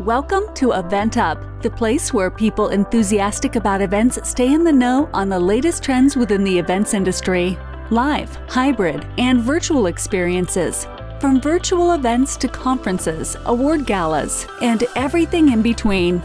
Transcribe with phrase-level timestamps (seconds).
[0.00, 5.08] Welcome to Event Up, the place where people enthusiastic about events stay in the know
[5.14, 7.56] on the latest trends within the events industry.
[7.90, 10.88] Live, hybrid, and virtual experiences.
[11.20, 16.20] From virtual events to conferences, award galas, and everything in between.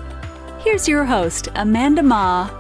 [0.61, 2.58] Here's your host, Amanda Ma.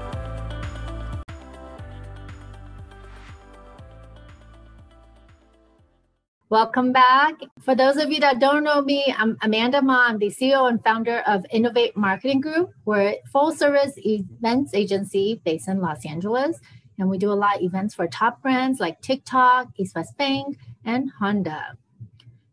[6.51, 7.35] Welcome back.
[7.61, 10.07] For those of you that don't know me, I'm Amanda Ma.
[10.07, 12.71] I'm the CEO and founder of Innovate Marketing Group.
[12.85, 16.59] We're a full service events agency based in Los Angeles.
[16.97, 20.57] And we do a lot of events for top brands like TikTok, East West Bank,
[20.85, 21.77] and Honda.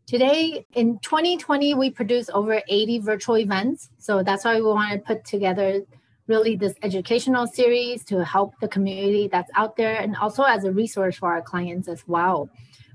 [0.05, 3.89] Today in 2020, we produced over 80 virtual events.
[3.97, 5.81] So that's why we want to put together
[6.27, 10.71] really this educational series to help the community that's out there and also as a
[10.71, 12.47] resource for our clients as well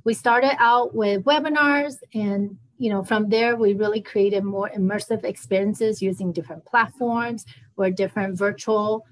[0.05, 5.25] we started out with webinars and you know from there we really created more immersive
[5.25, 7.45] experiences using different platforms
[7.77, 9.05] or different virtual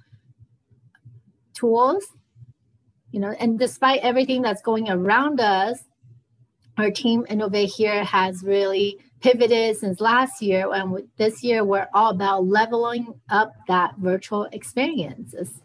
[1.54, 2.04] tools
[3.10, 5.78] you know and despite everything that's going around us
[6.78, 12.10] our team innovate here has really pivoted since last year and this year we're all
[12.10, 15.60] about leveling up that virtual experiences.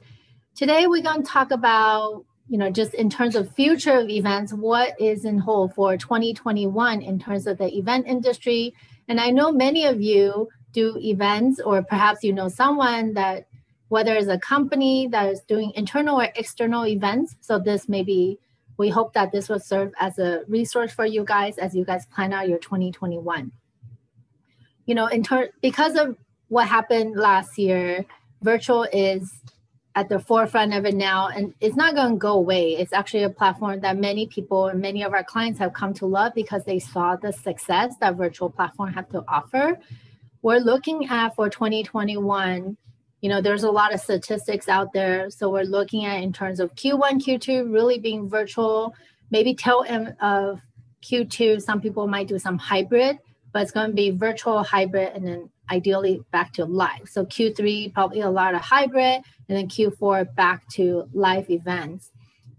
[0.56, 4.54] Today we're going to talk about you know, just in terms of future of events,
[4.54, 8.74] what is in hold for 2021 in terms of the event industry?
[9.08, 13.48] And I know many of you do events, or perhaps you know someone that,
[13.88, 17.36] whether it's a company that is doing internal or external events.
[17.42, 18.40] So this may be,
[18.78, 22.06] we hope that this will serve as a resource for you guys as you guys
[22.08, 23.52] plan out your 2021.
[24.86, 26.18] You know, in turn, because of
[26.50, 28.06] what happened last year,
[28.42, 29.34] virtual is
[29.96, 32.74] at the forefront of it now and it's not going to go away.
[32.74, 36.06] It's actually a platform that many people and many of our clients have come to
[36.06, 39.80] love because they saw the success that virtual platform have to offer.
[40.42, 42.78] We're looking at for 2021
[43.22, 45.32] you know there's a lot of statistics out there.
[45.32, 48.94] So we're looking at in terms of q1 q2 really being virtual
[49.32, 50.62] maybe tail end of
[51.02, 53.18] q2 some people might do some hybrid
[53.52, 57.94] but it's going to be virtual hybrid and then ideally back to live so q3
[57.94, 62.12] probably a lot of hybrid and then Q4 back to live events.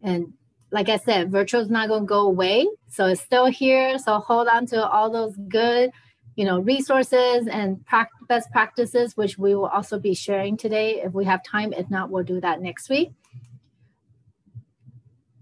[0.02, 0.32] And
[0.70, 3.98] like I said, virtual is not going to go away, so it's still here.
[3.98, 5.90] So hold on to all those good,
[6.34, 7.84] you know, resources and
[8.28, 11.72] best practices, which we will also be sharing today if we have time.
[11.72, 13.12] If not, we'll do that next week.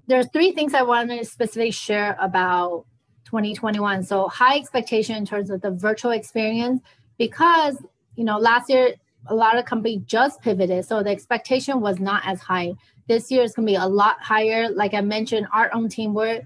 [0.06, 2.84] There are three things I want to specifically share about
[3.24, 4.02] 2021.
[4.04, 6.82] So high expectation in terms of the virtual experience
[7.18, 7.76] because
[8.16, 8.94] you know last year
[9.26, 12.74] a lot of companies just pivoted, so the expectation was not as high.
[13.08, 14.68] This year is going to be a lot higher.
[14.70, 16.42] Like I mentioned, our own team we're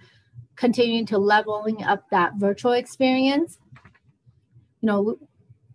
[0.57, 3.59] continuing to leveling up that virtual experience.
[4.81, 5.19] You know,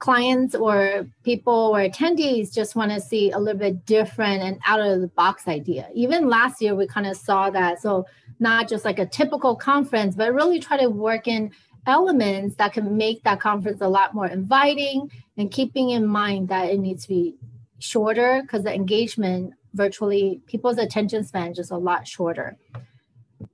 [0.04, 4.82] clients or people or attendees just want to see a little bit different and out
[4.82, 5.88] of the box idea.
[5.94, 7.82] Even last year, we kind of saw that.
[7.82, 8.06] So
[8.40, 11.52] not just like a typical conference, but really try to work in
[11.86, 16.70] elements that can make that conference a lot more inviting and keeping in mind that
[16.70, 17.36] it needs to be
[17.80, 22.58] shorter because the engagement virtually people's attention span is just a lot shorter.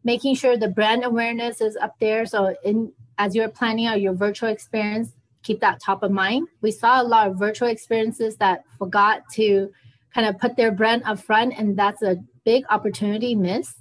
[0.03, 4.13] Making sure the brand awareness is up there so in as you're planning out your
[4.13, 6.47] virtual experience keep that top of mind.
[6.61, 9.72] We saw a lot of virtual experiences that forgot to
[10.13, 13.75] kind of put their brand up front and that's a big opportunity miss.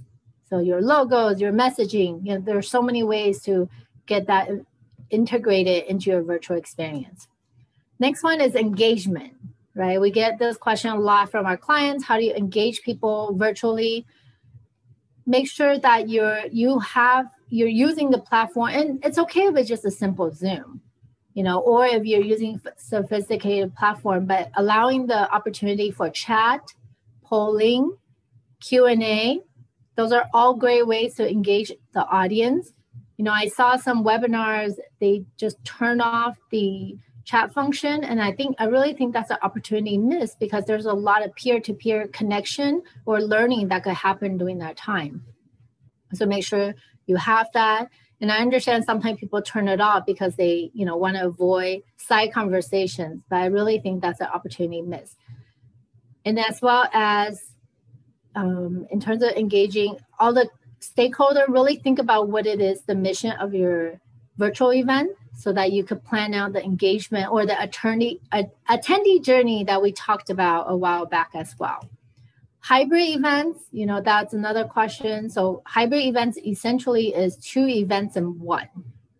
[0.49, 3.69] So your logos your messaging you know there are so many ways to
[4.09, 4.49] get that
[5.11, 7.29] integrated into your virtual experience.
[8.01, 9.35] Next one is engagement,
[9.75, 10.01] right?
[10.01, 12.05] We get this question a lot from our clients.
[12.05, 14.07] How do you engage people virtually?
[15.27, 19.69] Make sure that you're you have you're using the platform, and it's okay if it's
[19.69, 20.81] just a simple Zoom,
[21.35, 26.63] you know, or if you're using sophisticated platform, but allowing the opportunity for chat,
[27.23, 27.97] polling,
[28.61, 29.41] Q and A,
[29.97, 32.73] those are all great ways to engage the audience
[33.19, 38.05] you know, I saw some webinars, they just turn off the chat function.
[38.05, 41.35] And I think, I really think that's an opportunity missed because there's a lot of
[41.35, 45.25] peer to peer connection or learning that could happen during that time.
[46.15, 46.75] So make sure
[47.07, 47.91] you have that.
[48.21, 51.83] And I understand sometimes people turn it off because they, you know, want to avoid
[51.97, 55.17] side conversations, but I really think that's an opportunity missed.
[56.25, 57.43] And as well as
[58.35, 60.49] um, in terms of engaging all the
[60.81, 64.01] stakeholder really think about what it is the mission of your
[64.37, 68.21] virtual event so that you could plan out the engagement or the attorney
[68.71, 71.89] attendee journey that we talked about a while back as well.
[72.61, 75.31] Hybrid events you know that's another question.
[75.31, 78.69] So hybrid events essentially is two events in one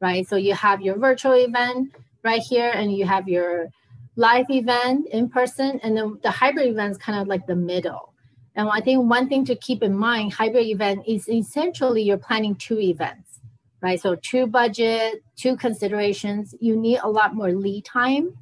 [0.01, 0.27] right?
[0.29, 3.69] So you have your virtual event right here and you have your
[4.17, 8.13] live event in person, and then the hybrid event is kind of like the middle.
[8.59, 12.57] And I think one thing to keep in mind, hybrid event is essentially you're planning
[12.57, 13.41] two events,
[13.81, 14.01] right?
[14.01, 16.55] So two budget, two considerations.
[16.61, 18.37] You need a lot more lead time.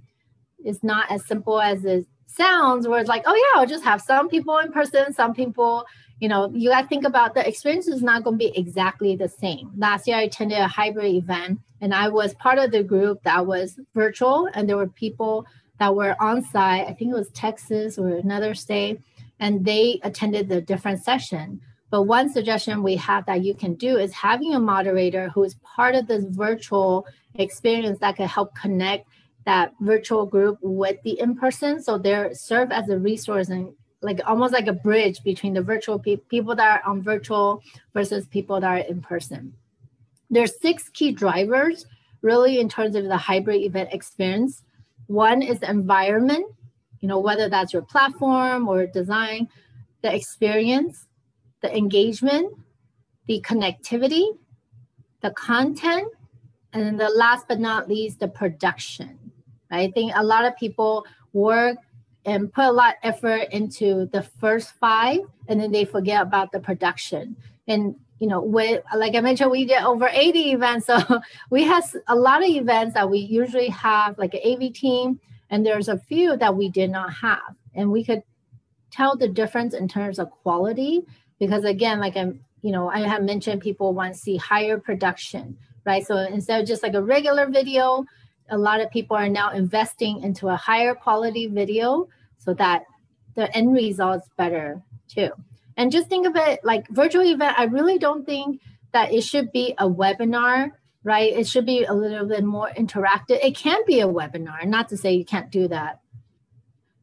[0.64, 4.00] It's not as simple as it sounds, where it's like, oh yeah, I'll just have
[4.00, 5.86] some people in person, some people
[6.18, 9.16] you know, you got to think about the experience is not going to be exactly
[9.16, 9.70] the same.
[9.76, 13.46] Last year, I attended a hybrid event and I was part of the group that
[13.46, 15.46] was virtual, and there were people
[15.78, 16.86] that were on site.
[16.88, 19.02] I think it was Texas or another state,
[19.40, 21.60] and they attended the different session.
[21.90, 25.54] But one suggestion we have that you can do is having a moderator who is
[25.62, 29.08] part of this virtual experience that can help connect
[29.44, 31.82] that virtual group with the in person.
[31.82, 33.72] So they're serve as a resource and
[34.02, 37.62] like almost like a bridge between the virtual pe- people that are on virtual
[37.94, 39.54] versus people that are in person.
[40.28, 41.86] There's six key drivers
[42.20, 44.62] really in terms of the hybrid event experience.
[45.06, 46.46] One is the environment,
[47.00, 49.48] you know, whether that's your platform or design,
[50.02, 51.06] the experience,
[51.62, 52.52] the engagement,
[53.26, 54.26] the connectivity,
[55.20, 56.08] the content,
[56.72, 59.18] and then the last but not least, the production.
[59.70, 61.78] I think a lot of people work
[62.24, 66.52] and put a lot of effort into the first five and then they forget about
[66.52, 67.36] the production
[67.68, 70.98] and you know with like i mentioned we did over 80 events so
[71.50, 75.20] we have a lot of events that we usually have like an av team
[75.50, 78.22] and there's a few that we did not have and we could
[78.90, 81.02] tell the difference in terms of quality
[81.38, 85.56] because again like i'm you know i have mentioned people want to see higher production
[85.84, 88.04] right so instead of just like a regular video
[88.50, 92.08] a lot of people are now investing into a higher quality video
[92.38, 92.84] so that
[93.34, 95.30] the end result is better too.
[95.76, 97.58] And just think of it like virtual event.
[97.58, 98.60] I really don't think
[98.92, 100.72] that it should be a webinar,
[101.06, 101.32] right?
[101.32, 103.38] It should be a little bit more interactive.
[103.42, 106.00] It can be a webinar, not to say you can't do that.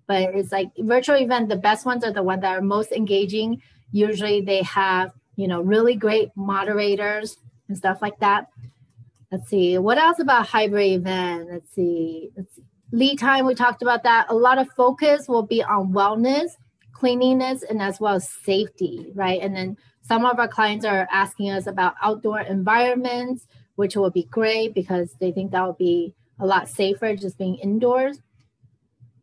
[0.05, 3.61] But it's like virtual event, the best ones are the ones that are most engaging.
[3.91, 8.47] Usually they have, you know, really great moderators and stuff like that.
[9.31, 9.77] Let's see.
[9.77, 11.49] What else about hybrid event?
[11.49, 12.29] Let's see.
[12.35, 12.63] Let's see
[12.93, 14.27] lead time, we talked about that.
[14.29, 16.51] A lot of focus will be on wellness,
[16.93, 19.41] cleanliness, and as well as safety, right?
[19.41, 24.23] And then some of our clients are asking us about outdoor environments, which will be
[24.23, 28.19] great because they think that will be a lot safer just being indoors.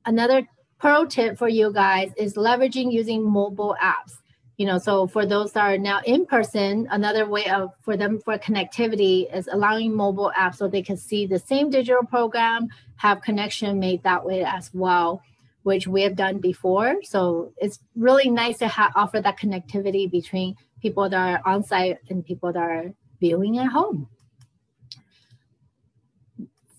[0.06, 0.48] Another
[0.78, 4.14] pro tip for you guys is leveraging using mobile apps.
[4.56, 8.20] You know so for those that are now in person another way of for them
[8.20, 13.22] for connectivity is allowing mobile apps so they can see the same digital program have
[13.22, 15.22] connection made that way as well
[15.62, 16.96] which we have done before.
[17.02, 21.98] So it's really nice to ha- offer that connectivity between people that are on site
[22.08, 24.08] and people that are viewing at home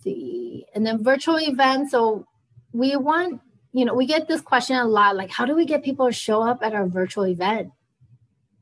[0.01, 2.25] see and then virtual events so
[2.73, 3.41] we want
[3.73, 6.13] you know, we get this question a lot like, how do we get people to
[6.13, 7.71] show up at our virtual event?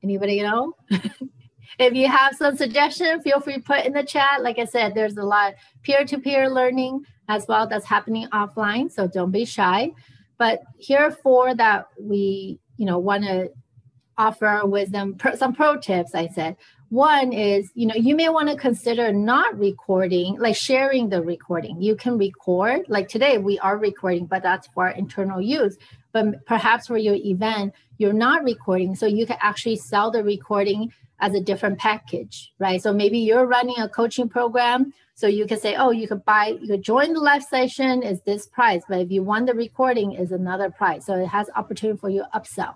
[0.04, 0.76] Anybody know?
[1.80, 4.44] if you have some suggestion, feel free to put in the chat.
[4.44, 9.32] Like I said, there's a lot peer-to-peer learning as well that's happening offline, so don't
[9.32, 9.92] be shy.
[10.38, 13.52] But here are four that we, you know, want to
[14.18, 16.14] offer wisdom, some pro tips.
[16.14, 16.56] I said
[16.90, 21.82] one is, you know, you may want to consider not recording, like sharing the recording.
[21.82, 25.78] You can record, like today we are recording, but that's for internal use.
[26.12, 28.96] But perhaps for your event, you're not recording.
[28.96, 32.82] So you can actually sell the recording as a different package, right?
[32.82, 34.92] So maybe you're running a coaching program.
[35.14, 38.22] So you can say, oh, you could buy, you could join the live session is
[38.22, 41.06] this price, but if you want the recording is another price.
[41.06, 42.76] So it has opportunity for you upsell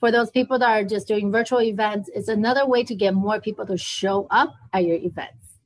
[0.00, 3.40] for those people that are just doing virtual events, it's another way to get more
[3.40, 5.58] people to show up at your events.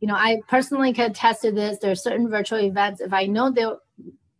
[0.00, 1.78] You know, I personally can attest to this.
[1.78, 3.66] There are certain virtual events, if I know they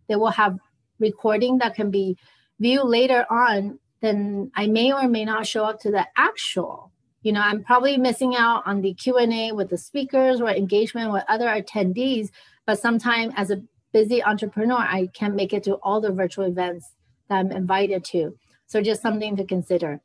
[0.09, 0.59] they will have
[0.99, 2.17] recording that can be
[2.59, 6.93] viewed later on, then I may or may not show up to the actual.
[7.23, 11.23] You know, I'm probably missing out on the Q&A with the speakers or engagement with
[11.29, 12.31] other attendees,
[12.67, 13.63] but sometimes as a
[13.93, 16.93] busy entrepreneur, I can't make it to all the virtual events
[17.29, 18.37] that I'm invited to.
[18.73, 20.01] So just something to consider.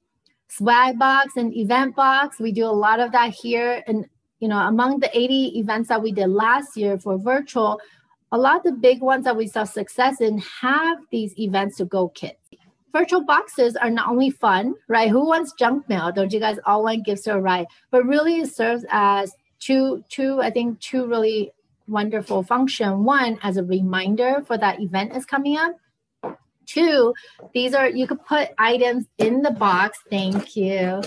[0.50, 3.82] Swag box and event box, we do a lot of that here.
[3.88, 4.06] And
[4.40, 7.80] you know, among the 80 events that we did last year for virtual,
[8.34, 11.86] a lot of the big ones that we saw success in have these events to
[11.86, 12.50] go kits.
[12.92, 15.10] Virtual boxes are not only fun, right?
[15.10, 16.12] Who wants junk mail?
[16.12, 17.68] Don't you guys all want gifts to arrive?
[17.90, 21.54] But really it serves as two, two, I think two really
[21.88, 23.06] wonderful function.
[23.06, 25.74] One, as a reminder for that event is coming up.
[26.68, 27.14] Two,
[27.54, 31.02] these are, you could put items in the box, thank you,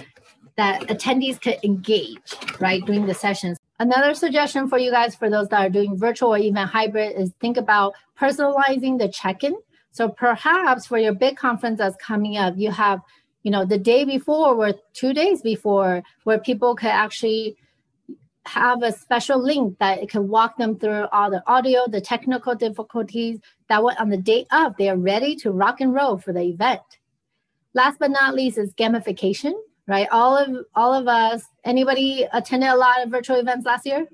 [0.57, 3.59] that attendees could engage, right, during the sessions.
[3.79, 7.33] Another suggestion for you guys, for those that are doing virtual or even hybrid, is
[7.41, 9.55] think about personalizing the check-in.
[9.93, 13.01] So perhaps for your big conference that's coming up, you have,
[13.43, 17.57] you know, the day before or two days before, where people could actually
[18.51, 23.41] have a special link that can walk them through all the audio, the technical difficulties.
[23.69, 26.43] That way, on the day of, they are ready to rock and roll for the
[26.43, 26.81] event.
[27.75, 29.53] Last but not least is gamification
[29.91, 30.07] right?
[30.13, 34.07] All of all of us, anybody attended a lot of virtual events last year?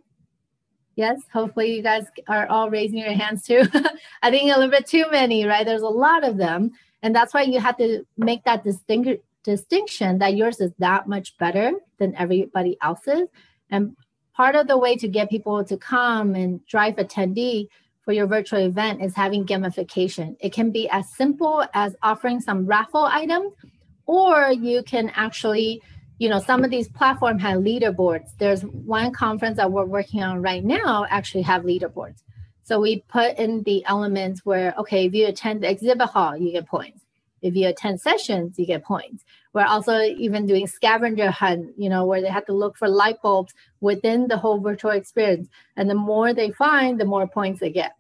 [0.97, 3.63] Yes, hopefully you guys are all raising your hands too.
[4.23, 5.67] I think a little bit too many, right?
[5.67, 6.71] There's a lot of them.
[7.03, 11.37] And that's why you have to make that distinct distinction that yours is that much
[11.37, 13.29] better than everybody else's.
[13.71, 13.95] And
[14.37, 17.69] part of the way to get people to come and drive attendee
[18.05, 20.37] for your virtual event is having gamification.
[20.39, 23.53] It can be as simple as offering some raffle items
[24.05, 25.83] or you can actually
[26.19, 28.29] you know some of these platforms have leaderboards.
[28.39, 32.23] There's one conference that we're working on right now actually have leaderboards.
[32.63, 36.53] So we put in the elements where okay if you attend the exhibit hall you
[36.53, 37.06] get points
[37.43, 42.05] if you attend sessions you get points we're also even doing scavenger hunt you know
[42.05, 45.95] where they have to look for light bulbs within the whole virtual experience and the
[45.95, 47.93] more they find the more points they get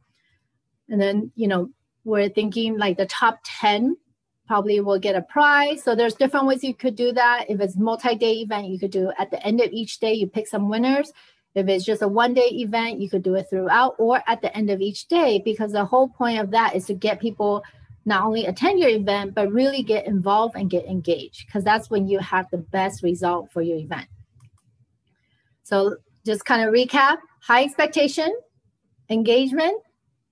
[0.88, 1.68] and then you know
[2.04, 3.96] we're thinking like the top 10
[4.46, 5.82] probably will get a prize.
[5.82, 7.46] So there's different ways you could do that.
[7.48, 10.46] If it's multi-day event, you could do at the end of each day, you pick
[10.46, 11.12] some winners.
[11.54, 14.56] If it's just a one day event, you could do it throughout or at the
[14.56, 17.64] end of each day, because the whole point of that is to get people
[18.06, 22.06] not only attend your event, but really get involved and get engaged, because that's when
[22.06, 24.06] you have the best result for your event.
[25.64, 28.34] So just kind of recap high expectation,
[29.10, 29.82] engagement,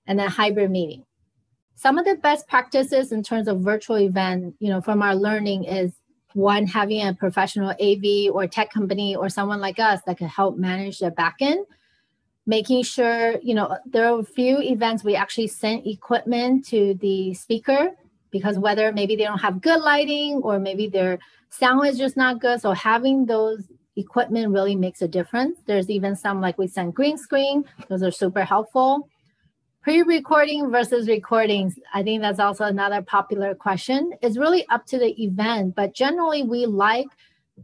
[0.07, 1.05] and then hybrid meeting
[1.75, 5.65] some of the best practices in terms of virtual event, you know, from our learning
[5.65, 5.91] is
[6.33, 10.57] one having a professional AV or tech company or someone like us that can help
[10.57, 11.63] manage the backend.
[12.47, 17.33] Making sure, you know, there are a few events we actually sent equipment to the
[17.33, 17.91] speaker
[18.31, 21.17] because whether maybe they don't have good lighting or maybe their
[21.49, 22.61] sound is just not good.
[22.61, 23.63] So having those
[23.95, 25.57] equipment really makes a difference.
[25.65, 29.09] There's even some like we sent green screen, those are super helpful
[29.85, 35.13] pre-recording versus recordings i think that's also another popular question it's really up to the
[35.23, 37.05] event but generally we like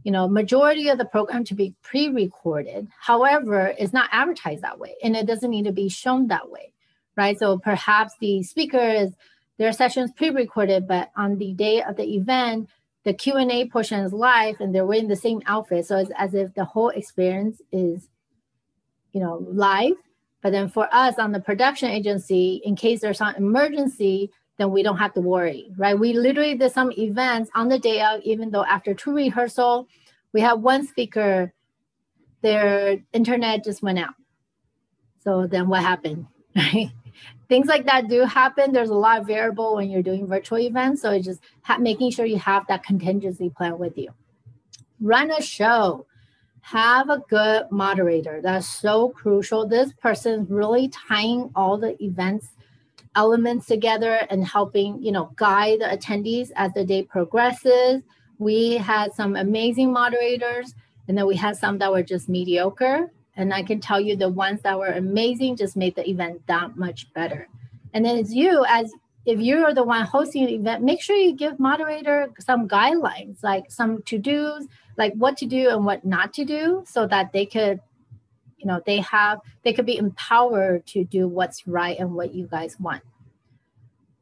[0.04, 2.88] you know majority of the program to be pre-recorded.
[3.00, 6.72] However it's not advertised that way and it doesn't need to be shown that way
[7.16, 7.38] right?
[7.38, 9.12] So perhaps the speaker is
[9.58, 12.68] their sessions pre-recorded but on the day of the event
[13.04, 15.86] the q&a portion is live and they're wearing the same outfit.
[15.86, 18.08] So it's as if the whole experience is
[19.12, 19.96] you know live.
[20.42, 24.82] But then for us on the production agency, in case there's an emergency, then we
[24.82, 25.98] don't have to worry, right?
[25.98, 29.88] We literally did some events on the day of, even though after two rehearsal,
[30.32, 31.52] we have one speaker,
[32.42, 34.14] their internet just went out.
[35.20, 36.90] So then what happened, right?
[37.48, 38.72] Things like that do happen.
[38.72, 41.02] There's a lot of variable when you're doing virtual events.
[41.02, 44.10] So it's just ha- making sure you have that contingency plan with you.
[45.00, 46.06] Run a show
[46.62, 48.40] have a good moderator.
[48.40, 49.66] That's so crucial.
[49.66, 52.48] This person is really tying all the events
[53.14, 58.02] elements together and helping, you know, guide the attendees as the day progresses.
[58.38, 60.74] We had some amazing moderators
[61.08, 63.10] and then we had some that were just mediocre.
[63.36, 66.76] And I can tell you the ones that were amazing just made the event that
[66.76, 67.48] much better.
[67.94, 68.92] And then it's you as
[69.24, 73.70] if you're the one hosting the event, make sure you give moderator some guidelines, like
[73.70, 74.66] some to-dos,
[74.98, 77.80] like what to do and what not to do so that they could
[78.62, 82.46] you know they have they could be empowered to do what's right and what you
[82.46, 83.02] guys want.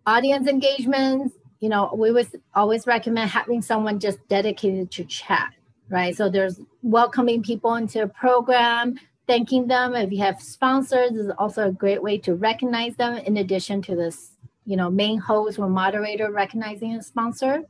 [0.07, 5.53] Audience engagements you know we would always recommend having someone just dedicated to chat
[5.91, 6.17] right?
[6.17, 8.95] So there's welcoming people into a program
[9.27, 9.95] thanking them.
[9.95, 13.97] If you have sponsors is also a great way to recognize them in addition to
[13.97, 14.33] this
[14.65, 17.65] you know main host or moderator recognizing a sponsor.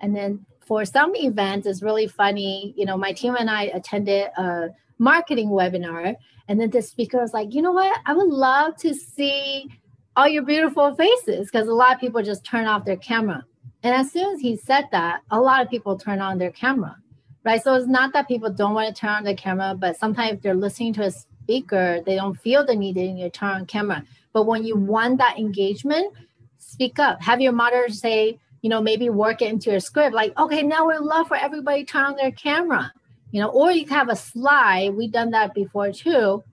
[0.00, 2.74] And then for some events, it's really funny.
[2.76, 4.70] You know, my team and I attended a
[5.02, 6.16] marketing webinar,
[6.48, 7.98] and then the speaker was like, you know what?
[8.06, 9.68] I would love to see
[10.16, 13.44] all your beautiful faces because a lot of people just turn off their camera.
[13.82, 16.96] And as soon as he said that, a lot of people turn on their camera,
[17.44, 17.62] right?
[17.62, 20.54] So it's not that people don't want to turn on their camera, but sometimes they're
[20.54, 24.04] listening to a speaker, they don't feel the need to turn on camera.
[24.32, 26.14] But when you want that engagement,
[26.58, 27.20] speak up.
[27.22, 30.86] Have your moderator say, you know, maybe work it into your script like, okay, now
[30.86, 32.92] we'd love for everybody to turn on their camera,
[33.32, 34.94] you know, or you can have a slide.
[34.94, 36.44] We've done that before too,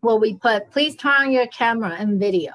[0.00, 2.52] where we put, please turn on your camera and video.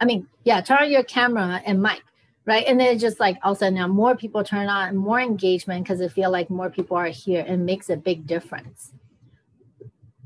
[0.00, 2.02] I mean, yeah, turn on your camera and mic,
[2.44, 2.64] right?
[2.66, 5.20] And then it's just like all of a sudden now more people turn on more
[5.20, 8.92] engagement because they feel like more people are here and makes a big difference.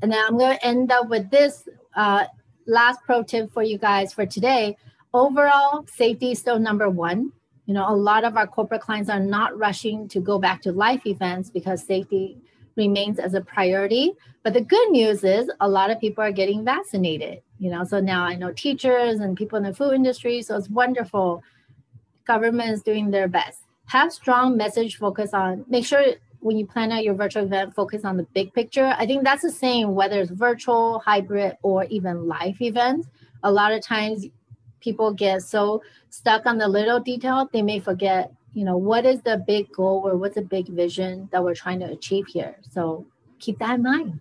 [0.01, 2.25] and then I'm going to end up with this uh,
[2.67, 4.77] last pro tip for you guys for today.
[5.13, 7.31] Overall, safety is still number one.
[7.69, 10.71] You know, a lot of our corporate clients are not rushing to go back to
[10.71, 12.35] life events because safety
[12.75, 14.13] remains as a priority.
[14.41, 17.43] But the good news is a lot of people are getting vaccinated.
[17.59, 20.41] You know, so now I know teachers and people in the food industry.
[20.41, 21.43] So it's wonderful.
[22.25, 23.59] Government is doing their best.
[23.85, 25.63] Have strong message focus on.
[25.67, 26.03] Make sure
[26.39, 28.95] when you plan out your virtual event, focus on the big picture.
[28.97, 33.09] I think that's the same whether it's virtual, hybrid, or even live events.
[33.43, 34.25] A lot of times
[34.79, 39.21] people get so stuck on the little detail, they may forget, you know, what is
[39.21, 42.57] the big goal or what's the big vision that we're trying to achieve here.
[42.71, 43.05] So
[43.39, 44.19] keep that in mind.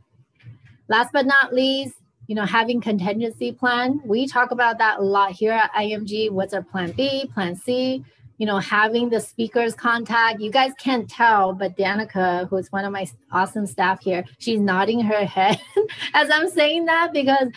[0.88, 1.95] Last but not least,
[2.27, 4.00] you know, having contingency plan.
[4.05, 6.31] We talk about that a lot here at IMG.
[6.31, 8.05] What's our plan B, plan C?
[8.38, 10.41] you know, having the speaker's contact.
[10.41, 15.00] You guys can't tell, but Danica, who's one of my awesome staff here, she's nodding
[15.00, 15.61] her head
[16.15, 17.49] as I'm saying that because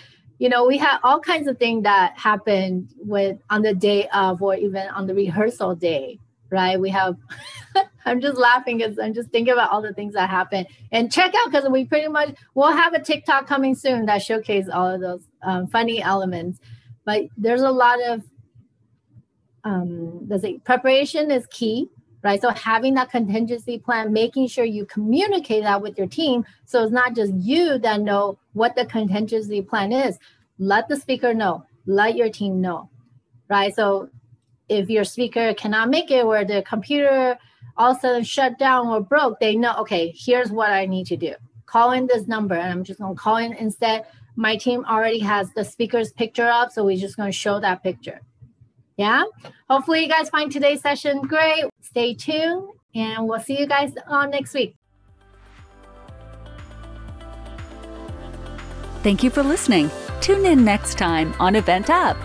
[0.41, 4.41] you know we have all kinds of things that happened with on the day of
[4.41, 6.19] or even on the rehearsal day
[6.51, 6.79] right?
[6.79, 7.17] We have
[8.05, 10.67] i'm just laughing because i'm just thinking about all the things that happened.
[10.91, 14.67] And check out because we pretty much we'll have a tiktok coming soon that showcase
[14.67, 16.59] all of those um, funny elements.
[17.05, 18.23] But there's a lot of
[19.63, 21.87] um, let's say preparation is key,
[22.23, 22.41] right?
[22.41, 26.91] So having that contingency plan, making sure you communicate that with your team, so it's
[26.91, 30.17] not just you that know what the contingency plan is.
[30.59, 31.65] Let the speaker know.
[31.85, 32.89] Let your team know,
[33.49, 33.73] right?
[33.73, 34.09] So
[34.69, 37.37] if your speaker cannot make it, or the computer
[37.77, 41.07] all of a sudden shut down or broke, they know, okay, here's what I need
[41.07, 41.33] to do.
[41.65, 44.05] Call in this number, and I'm just gonna call in instead.
[44.35, 48.21] My team already has the speaker's picture up, so we're just gonna show that picture
[49.01, 49.23] yeah.
[49.67, 51.65] Hopefully, you guys find today's session great.
[51.81, 54.75] Stay tuned, and we'll see you guys on next week.
[59.01, 59.89] Thank you for listening.
[60.21, 62.15] Tune in next time on Event Up.